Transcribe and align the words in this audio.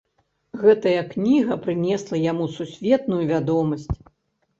Гэтая 0.61 1.01
кніга 1.11 1.57
прынесла 1.65 2.21
яму 2.31 2.47
сусветную 2.55 3.21
вядомасць. 3.33 3.95